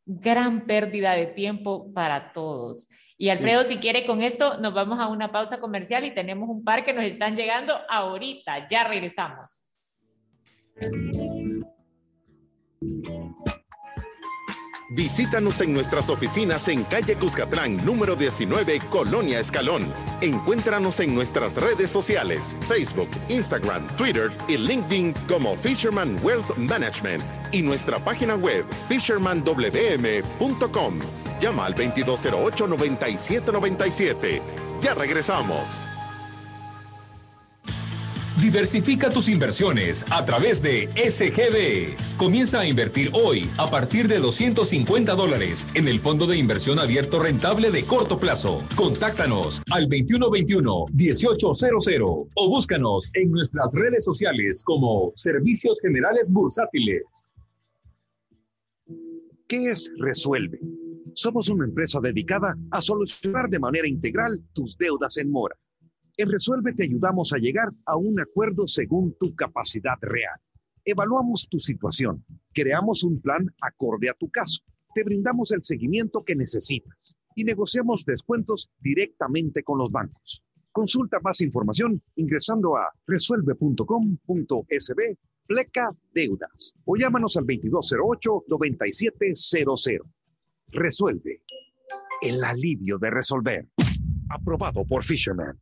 [0.05, 2.87] gran pérdida de tiempo para todos.
[3.21, 6.65] Y Alfredo, si quiere con esto, nos vamos a una pausa comercial y tenemos un
[6.65, 8.67] par que nos están llegando ahorita.
[8.67, 9.63] Ya regresamos.
[14.97, 19.85] Visítanos en nuestras oficinas en calle Cuscatlán, número 19, Colonia Escalón.
[20.23, 27.61] Encuéntranos en nuestras redes sociales, Facebook, Instagram, Twitter y LinkedIn como Fisherman Wealth Management y
[27.61, 31.20] nuestra página web fishermanwm.com.
[31.41, 34.41] Llama al 2208-9797.
[34.83, 35.67] Ya regresamos.
[38.41, 41.95] Diversifica tus inversiones a través de SGB.
[42.17, 47.21] Comienza a invertir hoy a partir de 250 dólares en el Fondo de Inversión Abierto
[47.21, 48.65] Rentable de corto plazo.
[48.77, 57.05] Contáctanos al 2121-1800 o búscanos en nuestras redes sociales como Servicios Generales Bursátiles.
[59.47, 60.61] ¿Qué es Resuelve?
[61.15, 65.57] Somos una empresa dedicada a solucionar de manera integral tus deudas en mora
[66.23, 70.39] en Resuelve te ayudamos a llegar a un acuerdo según tu capacidad real.
[70.85, 74.63] Evaluamos tu situación, creamos un plan acorde a tu caso,
[74.95, 80.43] te brindamos el seguimiento que necesitas y negociamos descuentos directamente con los bancos.
[80.73, 85.01] Consulta más información ingresando a resuelve.com.sb
[85.47, 90.20] pleca deudas o llámanos al 2208-9700.
[90.73, 91.43] Resuelve.
[92.23, 93.69] El alivio de resolver.
[94.29, 95.61] Aprobado por Fisherman.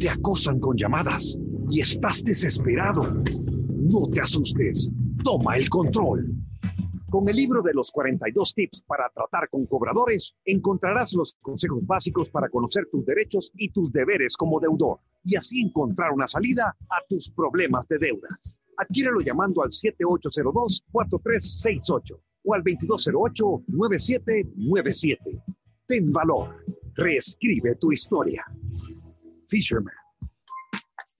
[0.00, 1.38] Te acosan con llamadas
[1.70, 3.04] y estás desesperado.
[3.04, 4.90] No te asustes.
[5.22, 6.43] Toma el control.
[7.14, 12.28] Con el libro de los 42 tips para tratar con cobradores, encontrarás los consejos básicos
[12.28, 16.96] para conocer tus derechos y tus deberes como deudor y así encontrar una salida a
[17.08, 18.58] tus problemas de deudas.
[18.76, 25.42] Adquiérelo llamando al 7802-4368 o al 2208-9797.
[25.86, 26.64] Ten valor.
[26.96, 28.44] Reescribe tu historia.
[29.48, 30.03] Fisherman.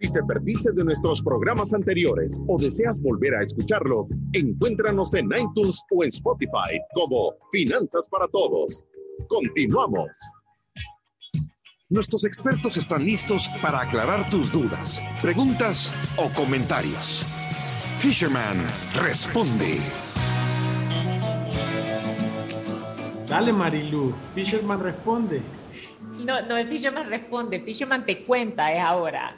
[0.01, 5.81] Si te perdiste de nuestros programas anteriores o deseas volver a escucharlos, encuéntranos en iTunes
[5.93, 8.85] o en Spotify como Finanzas para Todos.
[9.29, 10.11] Continuamos.
[11.91, 17.25] Nuestros expertos están listos para aclarar tus dudas, preguntas o comentarios.
[17.99, 18.57] Fisherman
[19.01, 19.79] responde.
[23.29, 24.13] Dale, Marilu.
[24.35, 25.41] Fisherman responde.
[26.19, 29.37] No, no es Fisherman responde, Fisherman te cuenta, es ahora.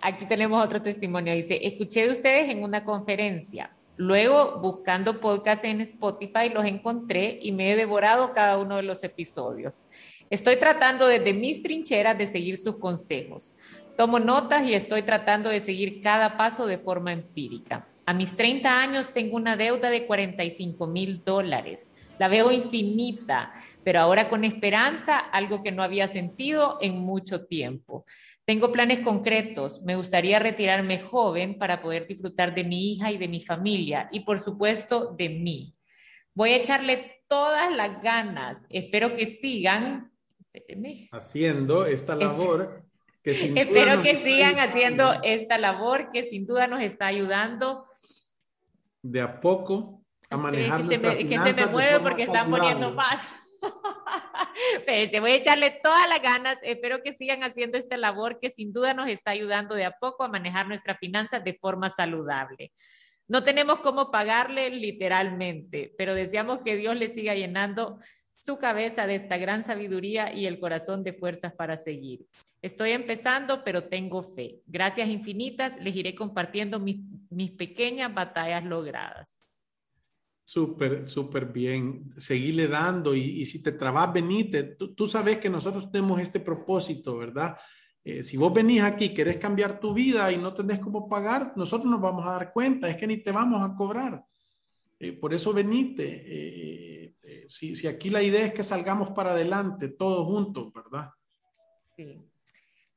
[0.00, 1.34] Aquí tenemos otro testimonio.
[1.34, 3.70] Dice, escuché de ustedes en una conferencia.
[3.96, 9.02] Luego, buscando podcasts en Spotify, los encontré y me he devorado cada uno de los
[9.02, 9.84] episodios.
[10.30, 13.54] Estoy tratando desde mis trincheras de seguir sus consejos.
[13.96, 17.88] Tomo notas y estoy tratando de seguir cada paso de forma empírica.
[18.06, 21.90] A mis 30 años tengo una deuda de 45 mil dólares.
[22.18, 28.06] La veo infinita, pero ahora con esperanza, algo que no había sentido en mucho tiempo.
[28.48, 29.82] Tengo planes concretos.
[29.82, 34.20] Me gustaría retirarme joven para poder disfrutar de mi hija y de mi familia y
[34.20, 35.76] por supuesto de mí.
[36.32, 38.64] Voy a echarle todas las ganas.
[38.70, 40.10] Espero que sigan
[41.12, 42.86] haciendo esta labor.
[43.22, 47.84] Que Espero que sigan haciendo esta labor que sin duda nos está ayudando.
[49.02, 53.30] De a poco a manejar que, se que se me mueve porque están poniendo más.
[55.10, 56.58] se voy a echarle todas las ganas.
[56.62, 60.24] Espero que sigan haciendo esta labor que sin duda nos está ayudando de a poco
[60.24, 62.72] a manejar nuestras finanzas de forma saludable.
[63.26, 67.98] No tenemos cómo pagarle literalmente, pero deseamos que Dios le siga llenando
[68.32, 72.24] su cabeza de esta gran sabiduría y el corazón de fuerzas para seguir.
[72.62, 74.60] Estoy empezando, pero tengo fe.
[74.66, 75.78] Gracias infinitas.
[75.80, 79.47] Les iré compartiendo mis, mis pequeñas batallas logradas.
[80.48, 82.10] Súper, súper bien.
[82.16, 84.64] Seguirle dando y, si te trabas, venite.
[84.64, 87.58] Tú, sabes que nosotros tenemos este propósito, ¿verdad?
[88.02, 91.90] Eh, si vos venís aquí, querés cambiar tu vida y no tenés cómo pagar, nosotros
[91.90, 94.24] nos vamos a dar cuenta, es que ni te vamos a cobrar.
[94.98, 96.24] Eh, por eso venite.
[96.26, 97.14] Eh,
[97.46, 101.10] si, si aquí la idea es que salgamos para adelante, todos juntos, ¿verdad?
[101.76, 102.24] Sí.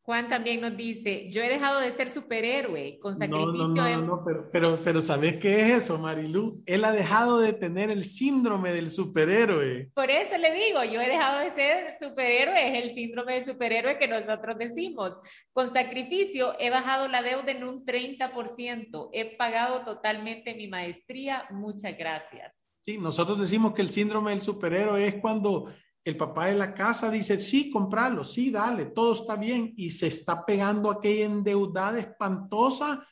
[0.03, 3.53] Juan también nos dice, yo he dejado de ser superhéroe con sacrificio.
[3.53, 6.63] No, no, no, no pero, pero, pero, ¿sabes qué es eso, Marilu?
[6.65, 9.91] Él ha dejado de tener el síndrome del superhéroe.
[9.93, 13.99] Por eso le digo, yo he dejado de ser superhéroe, es el síndrome del superhéroe
[13.99, 15.19] que nosotros decimos.
[15.53, 21.95] Con sacrificio he bajado la deuda en un 30%, he pagado totalmente mi maestría, muchas
[21.95, 22.67] gracias.
[22.83, 25.71] Sí, nosotros decimos que el síndrome del superhéroe es cuando
[26.03, 29.73] el papá de la casa dice, sí, compralo, sí, dale, todo está bien.
[29.77, 33.07] Y se está pegando aquella endeudada espantosa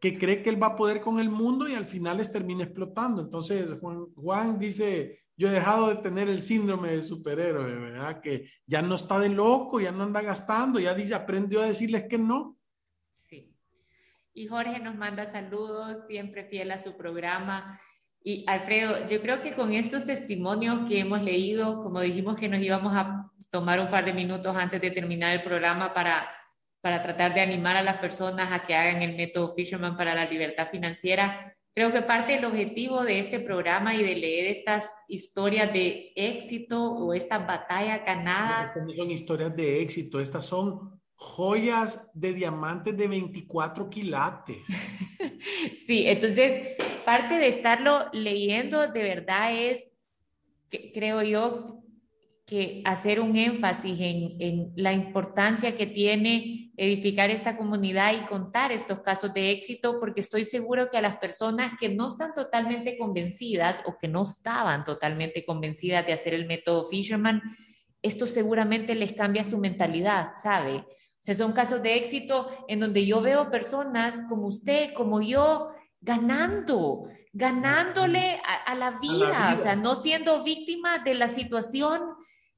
[0.00, 2.64] que cree que él va a poder con el mundo y al final les termina
[2.64, 3.22] explotando.
[3.22, 8.20] Entonces, Juan, Juan dice, yo he dejado de tener el síndrome de superhéroe, ¿verdad?
[8.20, 12.06] Que ya no está de loco, ya no anda gastando, ya dice, aprendió a decirles
[12.08, 12.58] que no.
[13.10, 13.54] Sí.
[14.34, 17.80] Y Jorge nos manda saludos, siempre fiel a su programa.
[18.22, 22.60] Y Alfredo, yo creo que con estos testimonios que hemos leído, como dijimos que nos
[22.60, 26.28] íbamos a tomar un par de minutos antes de terminar el programa para,
[26.80, 30.26] para tratar de animar a las personas a que hagan el método Fisherman para la
[30.26, 35.72] libertad financiera, creo que parte del objetivo de este programa y de leer estas historias
[35.72, 38.68] de éxito o estas batallas ganadas.
[38.68, 44.58] Estas no son historias de éxito, estas son joyas de diamantes de 24 quilates.
[45.86, 46.76] sí, entonces
[47.10, 49.92] parte de estarlo leyendo de verdad es,
[50.68, 51.82] que, creo yo,
[52.46, 58.70] que hacer un énfasis en, en, la importancia que tiene edificar esta comunidad y contar
[58.70, 62.96] estos casos de éxito, porque estoy seguro que a las personas que no están totalmente
[62.96, 67.42] convencidas o que no estaban totalmente convencidas de hacer el método Fisherman,
[68.02, 70.76] esto seguramente les cambia su mentalidad, ¿sabe?
[70.76, 75.72] O sea, son casos de éxito en donde yo veo personas como usted, como yo,
[76.00, 82.00] ganando, ganándole a, la, vida, o sea, no siendo víctima de la situación.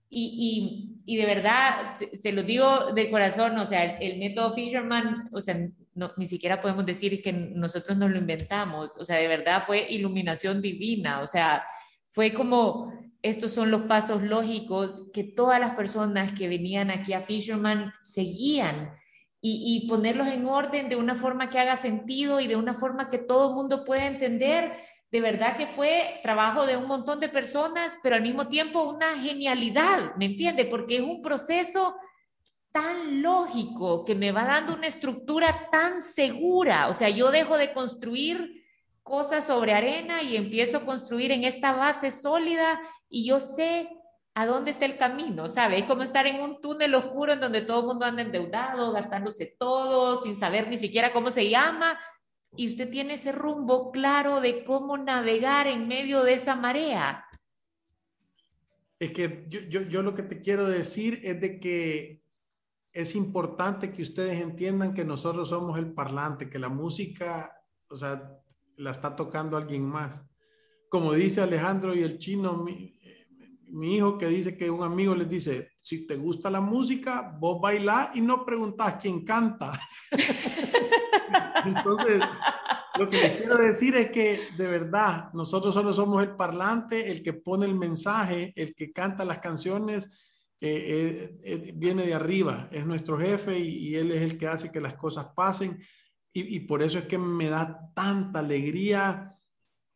[0.09, 5.29] Y, y, y de verdad, se, lo digo de corazón, o sea, el, método Fisherman,
[5.33, 5.59] o sea,
[5.95, 9.87] no, ni siquiera podemos decir que nosotros nos lo inventamos, o sea, de verdad fue
[9.91, 11.65] iluminación divina, o sea,
[12.09, 17.23] fue como, estos son los pasos lógicos que todas las personas que venían aquí a
[17.23, 18.93] Fisherman seguían
[19.45, 23.19] y, ponerlos en orden de una forma que haga sentido y de una forma que
[23.19, 24.73] todo el mundo pueda entender.
[25.11, 29.09] De verdad que fue trabajo de un montón de personas, pero al mismo tiempo una
[29.21, 30.65] genialidad, ¿me entiende?
[30.65, 31.97] Porque es un proceso
[32.71, 36.89] tan lógico que me va dando una estructura tan segura.
[36.89, 38.63] O sea, yo dejo de construir
[39.03, 43.91] cosas sobre arena y empiezo a construir en esta base sólida y yo sé
[44.35, 45.79] a dónde está el camino, ¿sabe?
[45.79, 49.57] Es como estar en un túnel oscuro en donde todo el mundo anda endeudado, gastándose
[49.59, 51.99] todo, sin saber ni siquiera cómo se llama,
[52.57, 57.25] y usted tiene ese rumbo claro de cómo navegar en medio de esa marea.
[58.99, 62.23] Es que yo, yo, yo lo que te quiero decir es de que
[62.93, 67.53] es importante que ustedes entiendan que nosotros somos el parlante, que la música,
[67.89, 68.39] o sea,
[68.77, 70.23] la está tocando alguien más.
[70.89, 72.93] Como dice Alejandro y el chino, mi
[73.81, 78.15] hijo que dice que un amigo les dice, si te gusta la música, vos bailás
[78.15, 79.81] y no preguntás quién canta.
[81.65, 82.21] Entonces,
[82.99, 87.23] lo que les quiero decir es que de verdad, nosotros solo somos el parlante, el
[87.23, 90.09] que pone el mensaje, el que canta las canciones,
[90.61, 94.71] eh, eh, eh, viene de arriba, es nuestro jefe y, él es el que hace
[94.71, 95.83] que las cosas pasen.
[96.33, 99.37] Y, y por eso es que me da tanta alegría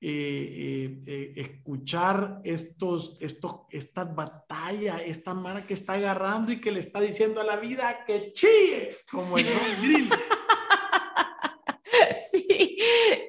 [0.09, 6.79] eh, eh, escuchar estos, estos, estas batallas, esta mara que está agarrando y que le
[6.79, 9.47] está diciendo a la vida que chille, como el
[9.83, 10.09] grill.
[12.31, 12.77] Sí,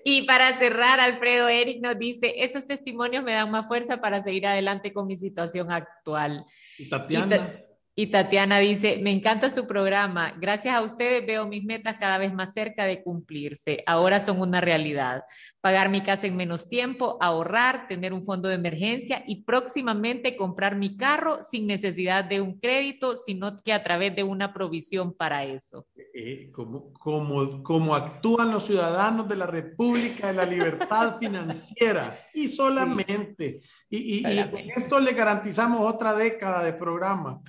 [0.04, 4.46] y para cerrar, Alfredo Eric nos dice, esos testimonios me dan más fuerza para seguir
[4.46, 6.46] adelante con mi situación actual.
[6.78, 7.64] Y Tatiana.
[8.00, 10.32] Y Tatiana dice, me encanta su programa.
[10.40, 13.82] Gracias a ustedes veo mis metas cada vez más cerca de cumplirse.
[13.88, 15.24] Ahora son una realidad.
[15.62, 20.76] Pagar mi casa en menos tiempo, ahorrar, tener un fondo de emergencia y próximamente comprar
[20.76, 25.44] mi carro sin necesidad de un crédito, sino que a través de una provisión para
[25.44, 25.88] eso.
[26.14, 33.62] Eh, como, como, actúan los ciudadanos de la República de la Libertad Financiera y solamente.
[33.90, 34.40] Y, y,
[34.76, 37.42] esto le garantizamos otra década de programa.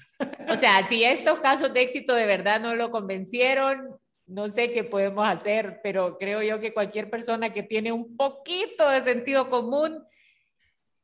[0.48, 3.98] O sea, si estos casos de éxito de verdad no lo convencieron,
[4.28, 8.88] no sé qué podemos hacer, pero creo yo que cualquier persona que tiene un poquito
[8.88, 10.04] de sentido común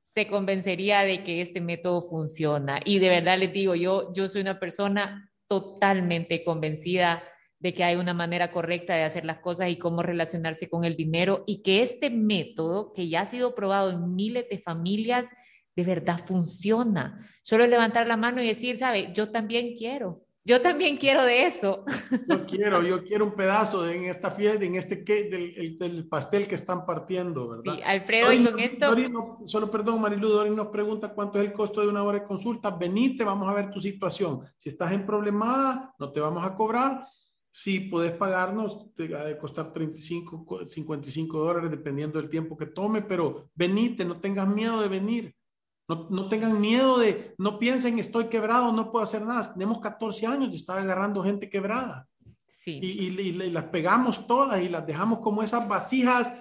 [0.00, 2.80] se convencería de que este método funciona.
[2.84, 7.24] Y de verdad les digo, yo, yo soy una persona totalmente convencida
[7.58, 10.96] de que hay una manera correcta de hacer las cosas y cómo relacionarse con el
[10.96, 15.26] dinero y que este método, que ya ha sido probado en miles de familias,
[15.74, 17.26] de verdad funciona.
[17.42, 20.23] Solo levantar la mano y decir, sabe, yo también quiero.
[20.46, 21.84] Yo también quiero de eso.
[22.28, 26.46] Yo quiero, yo quiero un pedazo en esta fiesta, en este que, del, del, pastel
[26.46, 27.76] que están partiendo, ¿verdad?
[27.76, 29.38] Sí, Alfredo, y con esto...
[29.46, 32.70] solo perdón, Marilu, Dorin nos pregunta cuánto es el costo de una hora de consulta.
[32.70, 34.42] Venite, vamos a ver tu situación.
[34.58, 37.06] Si estás en problemada, no te vamos a cobrar.
[37.50, 43.00] Si puedes pagarnos, te va a costar 35, 55 dólares, dependiendo del tiempo que tome,
[43.00, 45.34] pero venite, no tengas miedo de venir.
[45.86, 49.52] No, no, tengan miedo de, no piensen, estoy quebrado, no puedo hacer nada.
[49.52, 52.06] Tenemos 14 años de estar agarrando gente quebrada.
[52.46, 52.78] Sí.
[52.80, 56.32] Y, y, y, las pegamos todas y las dejamos como esas vasijas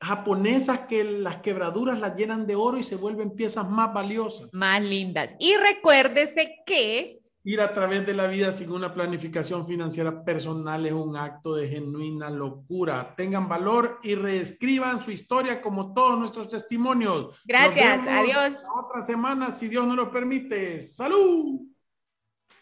[0.00, 4.48] japonesas que las quebraduras las llenan de oro y se vuelven piezas más valiosas.
[4.52, 5.34] Más lindas.
[5.38, 7.18] Y recuérdese que
[7.48, 11.66] ir a través de la vida sin una planificación financiera personal es un acto de
[11.66, 13.14] genuina locura.
[13.16, 17.40] Tengan valor y reescriban su historia como todos nuestros testimonios.
[17.46, 18.52] Gracias, adiós.
[18.76, 20.82] otra semana, si Dios nos lo permite.
[20.82, 21.62] ¡Salud!